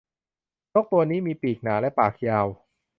[0.73, 2.47] นกตัวนี้มีปีกหนา และปากยาว